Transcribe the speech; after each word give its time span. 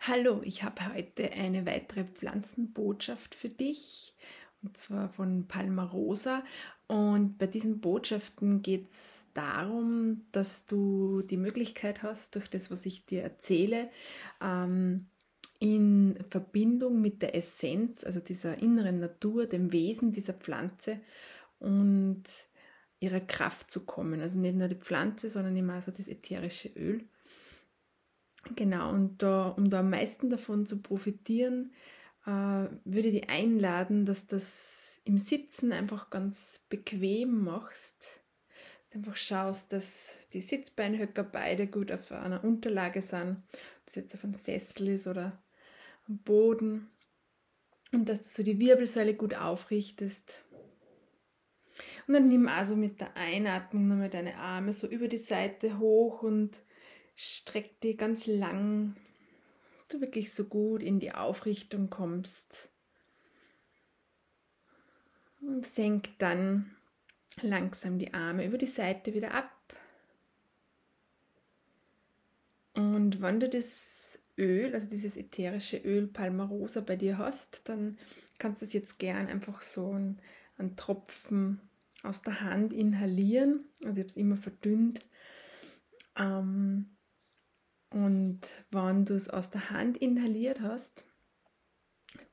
Hallo, 0.00 0.40
ich 0.42 0.62
habe 0.62 0.94
heute 0.94 1.32
eine 1.32 1.66
weitere 1.66 2.04
Pflanzenbotschaft 2.04 3.34
für 3.34 3.48
dich 3.48 4.14
und 4.62 4.76
zwar 4.76 5.08
von 5.08 5.46
Palma 5.46 5.84
Rosa. 5.84 6.42
Und 6.86 7.38
bei 7.38 7.46
diesen 7.46 7.80
Botschaften 7.80 8.62
geht 8.62 8.90
es 8.90 9.28
darum, 9.34 10.26
dass 10.32 10.66
du 10.66 11.22
die 11.22 11.36
Möglichkeit 11.36 12.02
hast, 12.02 12.34
durch 12.34 12.48
das, 12.48 12.70
was 12.70 12.86
ich 12.86 13.06
dir 13.06 13.22
erzähle, 13.22 13.90
ähm, 14.40 15.06
in 15.60 16.16
Verbindung 16.30 17.00
mit 17.00 17.20
der 17.20 17.34
Essenz, 17.34 18.04
also 18.04 18.20
dieser 18.20 18.58
inneren 18.58 19.00
Natur, 19.00 19.46
dem 19.46 19.72
Wesen 19.72 20.12
dieser 20.12 20.34
Pflanze 20.34 21.00
und 21.58 22.22
ihrer 23.00 23.20
Kraft 23.20 23.70
zu 23.70 23.84
kommen. 23.84 24.20
Also 24.20 24.38
nicht 24.38 24.54
nur 24.54 24.68
die 24.68 24.76
Pflanze, 24.76 25.28
sondern 25.28 25.56
immer 25.56 25.82
so 25.82 25.90
das 25.90 26.08
ätherische 26.08 26.68
Öl. 26.68 27.08
Genau, 28.54 28.90
und 28.92 29.22
da, 29.22 29.48
um 29.48 29.68
da 29.68 29.80
am 29.80 29.90
meisten 29.90 30.28
davon 30.28 30.64
zu 30.64 30.80
profitieren, 30.80 31.72
äh, 32.24 32.30
würde 32.84 33.08
ich 33.08 33.20
dich 33.20 33.30
einladen, 33.30 34.04
dass 34.04 34.26
das 34.26 35.00
im 35.04 35.18
Sitzen 35.18 35.72
einfach 35.72 36.10
ganz 36.10 36.60
bequem 36.68 37.44
machst. 37.44 38.20
Du 38.90 38.98
einfach 38.98 39.16
schaust, 39.16 39.72
dass 39.72 40.26
die 40.32 40.40
Sitzbeinhöcker 40.40 41.24
beide 41.24 41.66
gut 41.66 41.92
auf 41.92 42.10
einer 42.12 42.42
Unterlage 42.44 43.02
sind, 43.02 43.42
ob 43.52 43.86
das 43.86 43.94
jetzt 43.96 44.14
auf 44.14 44.24
einem 44.24 44.34
Sessel 44.34 44.88
ist 44.88 45.06
oder 45.06 45.42
am 46.06 46.18
Boden. 46.18 46.90
Und 47.92 48.08
dass 48.08 48.22
du 48.22 48.28
so 48.28 48.42
die 48.42 48.58
Wirbelsäule 48.58 49.14
gut 49.14 49.34
aufrichtest. 49.34 50.44
Und 52.06 52.14
dann 52.14 52.28
nimm 52.28 52.48
also 52.48 52.76
mit 52.76 53.00
der 53.00 53.16
Einatmung 53.16 53.88
nochmal 53.88 54.10
deine 54.10 54.36
Arme 54.36 54.72
so 54.72 54.86
über 54.86 55.08
die 55.08 55.16
Seite 55.16 55.78
hoch 55.78 56.22
und 56.22 56.62
streck 57.20 57.80
die 57.80 57.96
ganz 57.96 58.26
lang, 58.26 58.94
du 59.88 60.00
wirklich 60.00 60.32
so 60.32 60.44
gut 60.44 60.82
in 60.82 61.00
die 61.00 61.12
Aufrichtung 61.12 61.90
kommst. 61.90 62.68
Und 65.40 65.66
senk 65.66 66.16
dann 66.18 66.76
langsam 67.42 67.98
die 67.98 68.14
Arme 68.14 68.46
über 68.46 68.56
die 68.56 68.66
Seite 68.66 69.14
wieder 69.14 69.34
ab. 69.34 69.52
Und 72.74 73.20
wenn 73.20 73.40
du 73.40 73.48
das 73.48 74.20
Öl, 74.36 74.72
also 74.72 74.88
dieses 74.88 75.16
ätherische 75.16 75.78
Öl 75.78 76.06
Palmarosa 76.06 76.80
bei 76.82 76.94
dir 76.94 77.18
hast, 77.18 77.68
dann 77.68 77.98
kannst 78.38 78.62
du 78.62 78.66
es 78.66 78.72
jetzt 78.72 79.00
gern 79.00 79.26
einfach 79.26 79.60
so 79.62 79.90
einen 79.90 80.76
Tropfen 80.76 81.60
aus 82.04 82.22
der 82.22 82.42
Hand 82.42 82.72
inhalieren. 82.72 83.64
Also 83.80 83.94
ich 83.94 83.98
habe 84.04 84.08
es 84.08 84.16
immer 84.16 84.36
verdünnt. 84.36 85.00
Ähm, 86.16 86.90
und 87.90 88.40
wenn 88.70 89.04
du 89.04 89.14
es 89.14 89.28
aus 89.28 89.50
der 89.50 89.70
Hand 89.70 89.96
inhaliert 89.96 90.60
hast, 90.60 91.04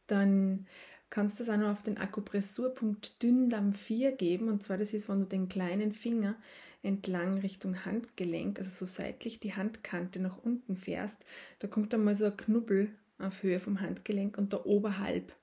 dann 0.08 0.68
kannst 1.10 1.40
du 1.40 1.44
es 1.44 1.50
auch 1.50 1.58
noch 1.58 1.72
auf 1.72 1.84
den 1.84 1.98
Akupressurpunkt 1.98 3.24
Dünndarm 3.24 3.74
4 3.74 4.12
geben. 4.12 4.50
Und 4.50 4.62
zwar 4.62 4.78
das 4.78 4.94
ist, 4.94 5.08
wenn 5.08 5.22
du 5.22 5.26
den 5.26 5.48
kleinen 5.48 5.92
Finger 5.94 6.36
entlang 6.84 7.40
Richtung 7.40 7.86
Handgelenk, 7.86 8.60
also 8.60 8.70
so 8.70 8.86
seitlich 8.86 9.40
die 9.40 9.54
Handkante 9.56 10.20
nach 10.20 10.38
unten 10.38 10.76
fährst, 10.76 11.24
da 11.60 11.68
kommt 11.68 11.94
dann 11.94 12.04
mal 12.04 12.16
so 12.16 12.26
ein 12.26 12.38
Knubbel 12.38 12.90
auf 13.18 13.44
Höhe 13.44 13.60
vom 13.60 13.80
Handgelenk 13.80 14.38
und 14.38 14.52
da 14.52 14.66
oberhalb 14.66 15.34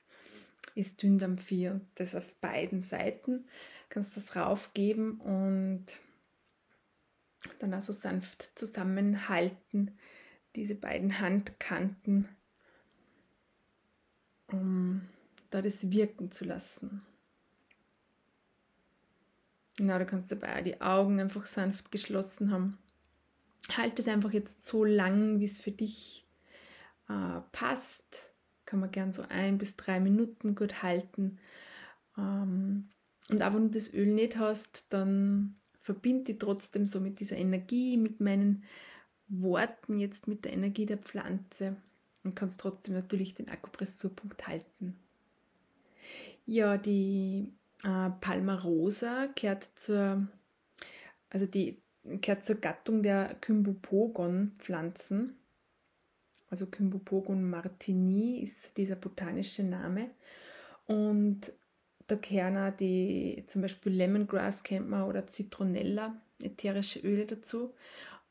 ist 0.75 1.03
Dünndarm 1.03 1.39
4. 1.39 1.81
Das 1.95 2.15
auf 2.15 2.37
beiden 2.37 2.81
Seiten 2.81 3.47
kannst 3.89 4.17
du 4.17 4.21
das 4.21 4.37
raufgeben 4.37 5.21
und 5.21 5.85
dann 7.63 7.75
also 7.75 7.93
sanft 7.93 8.51
zusammenhalten, 8.57 9.93
diese 10.57 10.75
beiden 10.75 11.21
Handkanten, 11.21 12.29
um 14.49 15.03
da 15.51 15.63
das 15.63 15.91
wirken 15.91 16.33
zu 16.33 16.45
lassen. 16.45 17.03
Genau, 19.77 19.99
du 19.99 20.07
kannst 20.07 20.33
dabei 20.33 20.59
auch 20.59 20.65
die 20.65 20.81
Augen 20.81 21.21
einfach 21.21 21.47
sanft 21.47 21.93
geschlossen 21.93 22.51
haben. 22.51 22.79
Halt 23.77 23.99
es 24.01 24.09
einfach 24.09 24.33
jetzt 24.33 24.65
so 24.65 24.85
lang, 24.85 25.39
wie 25.39 25.45
es 25.45 25.61
für 25.61 25.71
dich 25.71 26.27
äh, 27.09 27.41
passt. 27.53 28.33
Kann 28.67 28.81
man 28.81 28.91
gern 28.91 29.13
so 29.13 29.23
ein 29.29 29.57
bis 29.57 29.77
drei 29.77 30.01
Minuten 30.01 30.57
gut 30.57 30.83
halten. 30.83 31.39
Ähm, 32.19 32.89
und 33.31 33.43
auch 33.43 33.55
wenn 33.55 33.71
du 33.71 33.71
das 33.71 33.95
Öl 33.95 34.13
nicht 34.13 34.37
hast, 34.37 34.93
dann 34.93 35.57
verbinde 35.83 36.25
die 36.25 36.39
trotzdem 36.39 36.87
so 36.87 37.01
mit 37.01 37.19
dieser 37.21 37.37
Energie, 37.37 37.97
mit 37.97 38.21
meinen 38.21 38.63
Worten, 39.27 39.99
jetzt 39.99 40.29
mit 40.29 40.45
der 40.45 40.53
Energie 40.53 40.87
der 40.87 40.99
Pflanze 40.99 41.77
und 42.23 42.37
kannst 42.37 42.61
trotzdem 42.61 42.95
natürlich 42.95 43.35
den 43.35 43.49
Akupressurpunkt 43.49 44.47
halten. 44.47 44.97
Ja, 46.47 46.79
die 46.79 47.53
äh, 47.83 48.11
Palmarosa 48.21 49.27
gehört 49.35 49.71
zur, 49.75 50.29
also 51.31 51.47
die 51.47 51.83
gehört 52.05 52.45
zur 52.45 52.57
Gattung 52.57 53.03
der 53.03 53.35
Kymbopogon-Pflanzen. 53.41 55.37
Also 56.49 56.67
Kymbopogon 56.67 57.49
martini 57.49 58.41
ist 58.41 58.77
dieser 58.77 58.97
botanische 58.97 59.65
Name. 59.65 60.11
Und 60.87 61.53
gehören 62.07 62.57
auch 62.57 62.77
die, 62.77 63.45
zum 63.47 63.63
Beispiel 63.63 63.93
Lemongrass 63.93 64.63
kennt 64.63 64.89
man 64.89 65.05
oder 65.05 65.27
Zitronella, 65.27 66.21
ätherische 66.43 67.01
Öle 67.01 67.27
dazu 67.27 67.75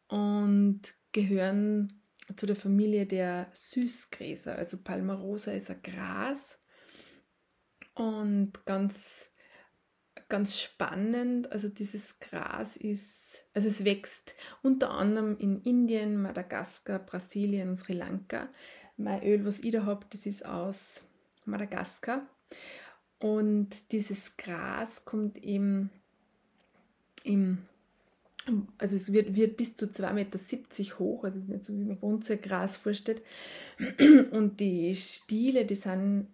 und 0.07 0.81
gehören 1.11 2.01
zu 2.35 2.45
der 2.45 2.55
Familie 2.55 3.05
der 3.05 3.49
Süßgräser. 3.53 4.55
Also 4.55 4.77
Palmarosa 4.77 5.51
ist 5.51 5.69
ein 5.69 5.81
Gras 5.81 6.59
und 7.95 8.65
ganz 8.65 9.31
ganz 10.31 10.59
spannend. 10.59 11.51
Also 11.51 11.67
dieses 11.67 12.19
Gras 12.19 12.77
ist, 12.77 13.43
also 13.53 13.67
es 13.67 13.83
wächst 13.83 14.33
unter 14.61 14.91
anderem 14.91 15.37
in 15.37 15.61
Indien, 15.61 16.21
Madagaskar, 16.21 16.99
Brasilien 16.99 17.69
und 17.69 17.77
Sri 17.77 17.93
Lanka. 17.93 18.49
Mein 18.97 19.23
Öl, 19.23 19.45
was 19.45 19.59
ich 19.59 19.71
da 19.71 19.85
habe, 19.85 20.05
das 20.09 20.25
ist 20.25 20.45
aus 20.45 21.03
Madagaskar. 21.45 22.27
Und 23.21 23.91
dieses 23.91 24.35
Gras 24.35 25.05
kommt 25.05 25.37
eben 25.43 25.91
im, 27.23 27.59
also 28.79 28.95
es 28.95 29.13
wird, 29.13 29.35
wird 29.35 29.57
bis 29.57 29.75
zu 29.75 29.85
2,70 29.85 30.13
Meter 30.13 30.99
hoch, 30.99 31.23
also 31.23 31.37
es 31.37 31.43
ist 31.43 31.49
nicht 31.49 31.65
so, 31.65 31.73
wie 31.73 31.83
man 31.83 32.01
Wohnzimmergras 32.01 32.77
vorstellt. 32.77 33.21
Und 34.31 34.59
die 34.59 34.95
Stiele, 34.95 35.65
die 35.65 35.75
sind 35.75 36.29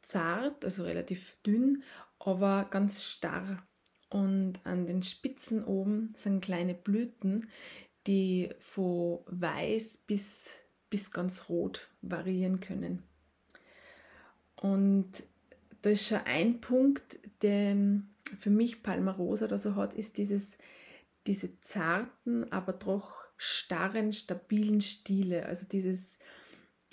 zart, 0.00 0.64
also 0.64 0.84
relativ 0.84 1.36
dünn, 1.44 1.82
aber 2.20 2.68
ganz 2.70 3.02
starr. 3.02 3.66
Und 4.08 4.60
an 4.62 4.86
den 4.86 5.02
Spitzen 5.02 5.64
oben 5.64 6.12
sind 6.14 6.40
kleine 6.40 6.74
Blüten, 6.74 7.48
die 8.06 8.50
von 8.60 9.18
weiß 9.26 10.04
bis, 10.06 10.60
bis 10.88 11.10
ganz 11.10 11.48
rot 11.48 11.88
variieren 12.00 12.60
können. 12.60 13.02
Und 14.54 15.24
da 15.82 15.90
ist 15.90 16.08
schon 16.08 16.20
ein 16.24 16.60
Punkt, 16.60 17.18
der 17.42 17.76
für 18.38 18.50
mich 18.50 18.82
Palmarosa 18.82 19.46
da 19.46 19.58
so 19.58 19.76
hat, 19.76 19.94
ist 19.94 20.18
dieses, 20.18 20.58
diese 21.26 21.60
zarten, 21.60 22.50
aber 22.52 22.72
doch 22.72 23.14
starren, 23.36 24.12
stabilen 24.12 24.80
Stile. 24.80 25.46
Also 25.46 25.66
dieses, 25.66 26.18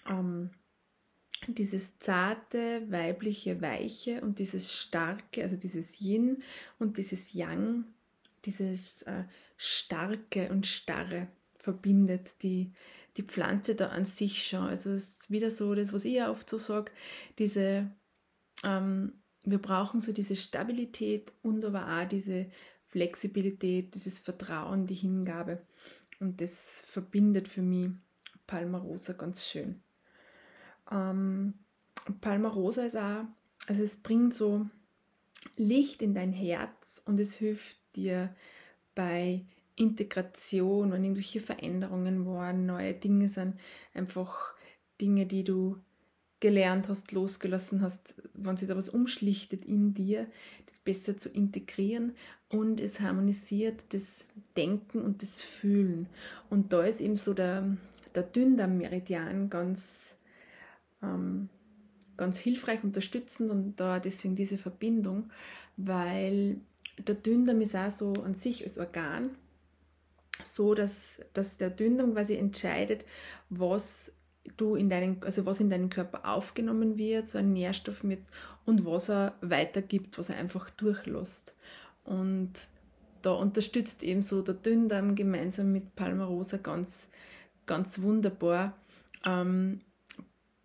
ähm, 0.08 0.52
dieses 1.48 2.00
zarte, 2.00 2.84
weibliche, 2.90 3.62
weiche 3.62 4.22
und 4.22 4.40
dieses 4.40 4.74
starke, 4.74 5.44
also 5.44 5.58
dieses 5.58 6.00
Yin 6.00 6.44
und 6.80 6.98
dieses 6.98 7.34
Yang, 7.34 7.86
dieses 8.46 9.04
äh, 9.04 9.24
starke 9.58 10.50
und 10.50 10.68
starre 10.68 11.28
verbindet 11.58 12.44
die, 12.44 12.72
die 13.18 13.24
Pflanze 13.24 13.76
da 13.76 13.88
an 13.88 14.06
sich 14.06 14.48
schon. 14.48 14.62
Also 14.62 14.92
es 14.92 15.22
ist 15.22 15.32
wieder 15.32 15.50
so 15.50 15.74
das, 15.74 15.94
was 15.94 16.06
ich 16.06 16.14
ja 16.14 16.30
oft 16.30 16.50
so 16.50 16.58
sage, 16.58 16.92
diese 17.40 17.90
ähm, 18.64 19.14
wir 19.44 19.60
brauchen 19.60 20.00
so 20.00 20.12
diese 20.12 20.36
Stabilität 20.36 21.32
und 21.44 21.64
aber 21.66 21.88
auch 21.88 22.08
diese 22.08 22.48
Flexibilität, 22.88 23.94
dieses 23.94 24.20
Vertrauen, 24.20 24.88
die 24.88 24.96
Hingabe. 24.96 25.62
Und 26.20 26.42
das 26.42 26.82
verbindet 26.86 27.48
für 27.48 27.62
mich 27.62 27.90
Palmarosa 28.48 29.14
ganz 29.14 29.46
schön. 29.46 29.82
Ähm, 30.92 31.54
Palmarosa 32.22 32.84
ist 32.84 32.98
auch, 32.98 33.26
also 33.68 33.84
es 33.84 33.98
bringt 33.98 34.34
so 34.34 34.68
Licht 35.58 36.02
in 36.02 36.14
dein 36.14 36.32
Herz 36.32 37.02
und 37.06 37.20
es 37.20 37.36
hilft 37.36 37.78
dir 37.96 38.36
bei 38.94 39.46
Integration, 39.76 40.92
wenn 40.92 41.04
irgendwelche 41.04 41.40
Veränderungen 41.40 42.26
waren, 42.26 42.66
neue 42.66 42.94
Dinge 42.94 43.28
sind, 43.28 43.60
einfach 43.94 44.54
Dinge, 45.02 45.26
die 45.26 45.44
du 45.44 45.78
gelernt 46.46 46.90
hast, 46.90 47.12
losgelassen 47.12 47.82
hast, 47.82 48.22
wenn 48.36 48.56
sich 48.56 48.68
da 48.68 48.78
was 48.78 48.90
umschlichtet 48.90 49.66
in 49.66 49.96
dir, 49.96 50.28
das 50.68 50.78
besser 50.78 51.18
zu 51.18 51.28
integrieren 51.30 52.14
und 52.50 52.80
es 52.80 53.00
harmonisiert 53.00 53.86
das 53.96 54.26
Denken 54.56 55.02
und 55.02 55.24
das 55.24 55.42
Fühlen. 55.42 56.06
Und 56.52 56.72
da 56.72 56.84
ist 56.84 57.02
eben 57.02 57.18
so 57.18 57.34
der, 57.34 57.76
der 58.14 58.22
Dünndarmmeridian 58.22 59.50
ganz, 59.50 60.18
ähm, 61.02 61.50
ganz 62.16 62.38
hilfreich 62.38 62.84
unterstützend 62.84 63.50
und 63.50 63.80
da 63.80 64.00
deswegen 64.00 64.36
diese 64.36 64.60
Verbindung, 64.60 65.32
weil 65.78 66.58
der 67.00 67.16
Dünndarm 67.16 67.60
ist 67.62 67.76
auch 67.76 67.90
so 67.90 68.14
an 68.24 68.36
sich 68.36 68.62
als 68.62 68.78
Organ 68.78 69.32
so, 70.44 70.76
dass, 70.76 71.22
dass 71.34 71.58
der 71.58 71.72
Dünndarm 71.72 72.14
quasi 72.14 72.36
entscheidet, 72.36 73.04
was 73.50 74.12
du 74.58 74.76
in 74.76 74.90
deinen, 74.90 75.22
also 75.24 75.46
was 75.46 75.60
in 75.60 75.70
deinen 75.70 75.90
Körper 75.90 76.28
aufgenommen 76.30 76.98
wird, 76.98 77.28
so 77.28 77.38
ein 77.38 77.54
Nährstoff 77.54 78.04
mit 78.04 78.22
und 78.66 78.86
was 78.86 79.10
er 79.10 79.36
weitergibt, 79.42 80.18
was 80.18 80.30
er 80.30 80.38
einfach 80.38 80.70
durchlässt. 80.70 81.56
Und 82.04 82.52
da 83.22 83.32
unterstützt 83.32 84.04
eben 84.04 84.22
so 84.22 84.42
der 84.42 84.54
Dünndarm 84.54 85.16
gemeinsam 85.16 85.72
mit 85.72 85.96
Palmarosa 85.96 86.58
ganz, 86.58 87.08
ganz 87.66 88.02
wunderbar 88.02 88.78
ähm, 89.26 89.82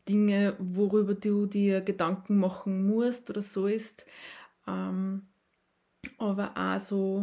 Dinge, 0.08 0.56
worüber 0.58 1.14
du 1.14 1.46
dir 1.46 1.80
Gedanken 1.80 2.38
machen 2.38 2.86
musst 2.86 3.30
oder 3.30 3.42
so 3.42 3.66
ist, 3.66 4.04
ähm, 4.66 5.22
aber 6.18 6.52
auch 6.56 6.80
so 6.80 7.20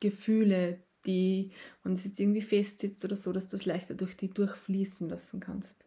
Gefühle, 0.00 0.80
die, 1.06 1.50
wenn 1.82 1.94
es 1.94 2.04
jetzt 2.04 2.20
irgendwie 2.20 2.42
festsitzt 2.42 3.04
oder 3.04 3.16
so, 3.16 3.32
dass 3.32 3.46
du 3.46 3.56
das 3.56 3.64
leichter 3.64 3.94
durch 3.94 4.16
die 4.16 4.28
durchfließen 4.28 5.08
lassen 5.08 5.40
kannst. 5.40 5.85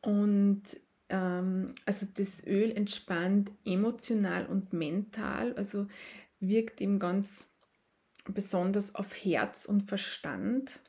Und 0.00 0.62
ähm, 1.08 1.74
also 1.86 2.06
das 2.16 2.46
Öl 2.46 2.70
entspannt 2.70 3.50
emotional 3.64 4.46
und 4.46 4.72
mental, 4.72 5.54
also 5.54 5.86
wirkt 6.40 6.80
eben 6.80 6.98
ganz 6.98 7.50
besonders 8.26 8.94
auf 8.94 9.14
Herz 9.14 9.64
und 9.64 9.82
Verstand 9.82 10.80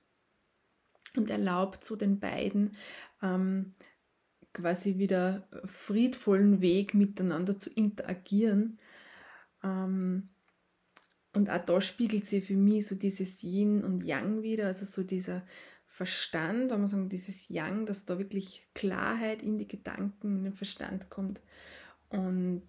und 1.16 1.30
erlaubt 1.30 1.84
so 1.84 1.96
den 1.96 2.20
beiden 2.20 2.76
ähm, 3.22 3.74
quasi 4.54 4.98
wieder 4.98 5.48
friedvollen 5.66 6.62
Weg 6.62 6.94
miteinander 6.94 7.58
zu 7.58 7.70
interagieren. 7.70 8.80
Ähm, 9.64 10.30
und 11.34 11.50
auch 11.50 11.64
da 11.64 11.82
spiegelt 11.82 12.26
sie 12.26 12.42
für 12.42 12.56
mich 12.56 12.88
so 12.88 12.96
dieses 12.96 13.44
Yin 13.44 13.84
und 13.84 14.04
Yang 14.04 14.42
wieder, 14.42 14.66
also 14.68 14.86
so 14.86 15.04
dieser 15.04 15.46
Verstand, 16.00 16.70
wenn 16.70 16.80
man 16.80 16.88
sagen, 16.88 17.10
dieses 17.10 17.50
Yang, 17.50 17.86
dass 17.86 18.06
da 18.06 18.18
wirklich 18.18 18.66
Klarheit 18.74 19.44
in 19.44 19.58
die 19.58 19.68
Gedanken, 19.68 20.38
in 20.38 20.44
den 20.46 20.54
Verstand 20.54 21.10
kommt. 21.10 21.42
Und 22.08 22.64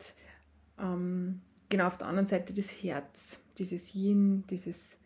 ähm, 0.80 1.40
genau 1.68 1.86
auf 1.86 1.96
der 1.96 2.08
anderen 2.08 2.26
Seite 2.26 2.52
das 2.52 2.82
Herz, 2.82 3.38
dieses 3.56 3.94
Yin, 3.94 4.42
dieses 4.50 4.96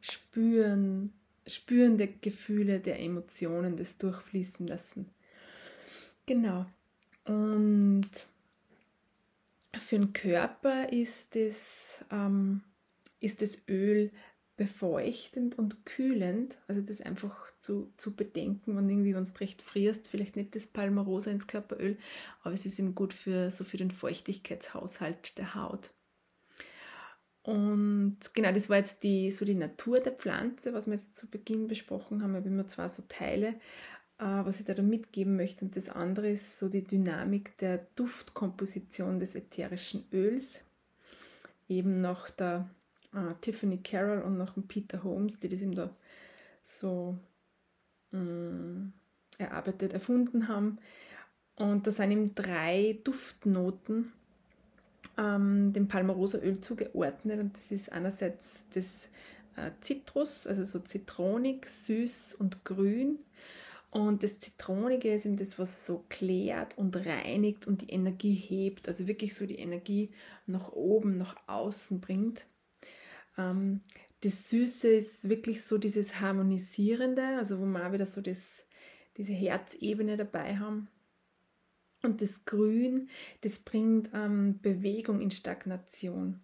Spüren, 0.00 1.12
Spüren 1.46 1.98
der 1.98 2.06
Gefühle, 2.06 2.80
der 2.80 2.98
Emotionen, 2.98 3.76
das 3.76 3.98
Durchfließen 3.98 4.66
lassen. 4.66 5.10
Genau. 6.24 6.64
Und 7.26 8.08
für 9.78 9.98
den 9.98 10.14
Körper 10.14 10.90
ist 10.90 11.34
das, 11.34 12.06
ähm, 12.10 12.62
ist 13.20 13.42
das 13.42 13.68
Öl 13.68 14.10
befeuchtend 14.56 15.58
und 15.58 15.84
kühlend. 15.84 16.58
Also 16.66 16.80
das 16.80 17.00
einfach 17.00 17.34
zu, 17.60 17.92
zu 17.96 18.14
bedenken, 18.14 18.76
wenn 18.76 18.88
irgendwie, 18.88 19.14
wenn 19.14 19.22
es 19.22 19.40
recht 19.40 19.62
frierst, 19.62 20.08
vielleicht 20.08 20.36
nicht 20.36 20.54
das 20.54 20.66
Palmarosa 20.66 21.30
ins 21.30 21.46
Körperöl, 21.46 21.96
aber 22.42 22.54
es 22.54 22.64
ist 22.64 22.78
eben 22.78 22.94
gut 22.94 23.12
für 23.12 23.50
so 23.50 23.64
für 23.64 23.76
den 23.76 23.90
Feuchtigkeitshaushalt 23.90 25.38
der 25.38 25.54
Haut. 25.54 25.90
Und 27.42 28.18
genau, 28.34 28.50
das 28.50 28.68
war 28.68 28.78
jetzt 28.78 29.04
die, 29.04 29.30
so 29.30 29.44
die 29.44 29.54
Natur 29.54 30.00
der 30.00 30.12
Pflanze, 30.12 30.74
was 30.74 30.86
wir 30.86 30.94
jetzt 30.94 31.14
zu 31.14 31.28
Beginn 31.28 31.68
besprochen 31.68 32.22
haben. 32.22 32.32
Ich 32.32 32.38
habe 32.38 32.48
immer 32.48 32.66
zwei 32.66 32.88
so 32.88 33.04
Teile, 33.08 33.48
äh, 34.18 34.24
was 34.24 34.58
ich 34.58 34.64
da 34.64 34.80
mitgeben 34.82 35.36
möchte. 35.36 35.64
Und 35.64 35.76
das 35.76 35.88
andere 35.88 36.28
ist 36.30 36.58
so 36.58 36.68
die 36.68 36.82
Dynamik 36.82 37.56
der 37.58 37.86
Duftkomposition 37.94 39.20
des 39.20 39.36
ätherischen 39.36 40.04
Öls. 40.12 40.64
Eben 41.68 42.00
nach 42.00 42.30
der 42.30 42.68
äh, 43.14 43.34
Tiffany 43.40 43.78
Carroll 43.78 44.22
und 44.22 44.38
dem 44.38 44.66
Peter 44.66 45.02
Holmes, 45.02 45.38
die 45.38 45.48
das 45.48 45.62
eben 45.62 45.74
da 45.74 45.90
so 46.64 47.16
mh, 48.12 48.20
mm, 48.20 48.92
erarbeitet, 49.38 49.92
erfunden 49.92 50.48
haben. 50.48 50.78
Und 51.56 51.86
da 51.86 51.90
sind 51.90 52.10
eben 52.10 52.34
drei 52.34 52.98
Duftnoten 53.04 54.12
ähm, 55.16 55.72
dem 55.72 55.88
Palmarosaöl 55.88 56.60
zugeordnet. 56.60 57.40
Und 57.40 57.56
das 57.56 57.70
ist 57.70 57.92
einerseits 57.92 58.64
das 58.74 59.08
äh, 59.56 59.70
Zitrus, 59.80 60.46
also 60.46 60.64
so 60.64 60.78
zitronig, 60.80 61.68
süß 61.68 62.34
und 62.34 62.64
grün. 62.64 63.18
Und 63.90 64.22
das 64.22 64.38
Zitronige 64.38 65.14
ist 65.14 65.24
eben 65.24 65.38
das, 65.38 65.58
was 65.58 65.86
so 65.86 66.04
klärt 66.10 66.76
und 66.76 66.94
reinigt 66.94 67.66
und 67.66 67.80
die 67.80 67.90
Energie 67.90 68.34
hebt, 68.34 68.88
also 68.88 69.06
wirklich 69.06 69.34
so 69.34 69.46
die 69.46 69.58
Energie 69.58 70.10
nach 70.46 70.72
oben, 70.72 71.16
nach 71.16 71.36
außen 71.46 72.00
bringt. 72.00 72.46
Ähm, 73.38 73.80
das 74.22 74.48
Süße 74.48 74.88
ist 74.88 75.28
wirklich 75.28 75.62
so 75.64 75.78
dieses 75.78 76.20
Harmonisierende, 76.20 77.22
also 77.36 77.60
wo 77.60 77.66
wir 77.66 77.86
auch 77.86 77.92
wieder 77.92 78.06
so 78.06 78.20
das, 78.20 78.64
diese 79.16 79.32
Herzebene 79.32 80.16
dabei 80.16 80.58
haben. 80.58 80.88
Und 82.02 82.22
das 82.22 82.44
Grün, 82.44 83.08
das 83.42 83.58
bringt 83.58 84.10
ähm, 84.14 84.60
Bewegung 84.60 85.20
in 85.20 85.30
Stagnation. 85.30 86.40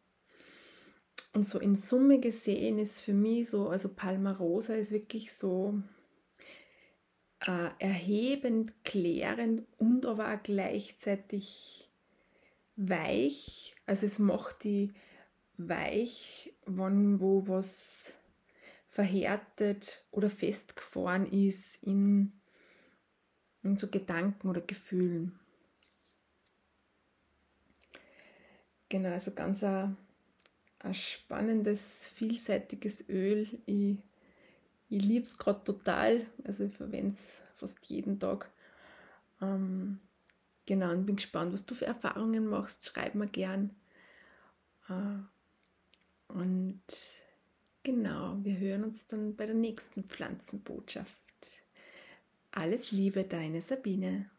Und 1.34 1.46
so 1.46 1.58
in 1.58 1.76
Summe 1.76 2.20
gesehen 2.20 2.78
ist 2.78 3.00
für 3.00 3.14
mich 3.14 3.50
so, 3.50 3.68
also 3.68 3.88
Palmarosa 3.88 4.74
ist 4.74 4.90
wirklich 4.90 5.32
so 5.32 5.80
äh, 7.46 7.70
erhebend, 7.78 8.84
klärend 8.84 9.62
und 9.78 10.04
aber 10.04 10.32
auch 10.32 10.42
gleichzeitig 10.42 11.90
weich. 12.76 13.74
Also 13.86 14.06
es 14.06 14.18
macht 14.18 14.64
die 14.64 14.92
weich, 15.69 16.55
wann 16.67 17.20
wo 17.20 17.47
was 17.47 18.14
verhärtet 18.88 20.05
oder 20.11 20.29
festgefahren 20.29 21.26
ist 21.26 21.82
in, 21.82 22.32
in 23.62 23.79
so 23.79 23.88
Gedanken 23.88 24.49
oder 24.49 24.61
Gefühlen. 24.61 25.38
Genau, 28.91 29.09
also 29.09 29.31
ganz 29.31 29.64
ein, 29.64 29.97
ein 30.81 30.93
spannendes, 30.93 32.09
vielseitiges 32.09 33.09
Öl. 33.09 33.49
Ich, 33.64 33.97
ich 34.91 35.03
liebe 35.03 35.25
es 35.25 35.38
gerade 35.38 35.64
total. 35.64 36.26
Also 36.44 36.64
ich 36.64 36.76
verwende 36.76 37.14
es 37.14 37.41
fast 37.56 37.87
jeden 37.87 38.20
Tag. 38.20 38.50
Ähm, 39.41 40.00
genau, 40.66 40.90
und 40.90 41.07
bin 41.07 41.16
gespannt, 41.16 41.54
was 41.54 41.64
du 41.64 41.75
für 41.75 41.87
Erfahrungen 41.87 42.47
machst. 42.47 42.85
Schreib 42.85 43.14
mir 43.14 43.28
gern. 43.28 43.75
Äh, 44.90 45.23
und 46.32 46.82
genau, 47.82 48.36
wir 48.42 48.58
hören 48.58 48.84
uns 48.84 49.06
dann 49.06 49.36
bei 49.36 49.46
der 49.46 49.54
nächsten 49.54 50.04
Pflanzenbotschaft. 50.04 51.16
Alles 52.50 52.92
Liebe, 52.92 53.24
deine 53.24 53.60
Sabine. 53.60 54.30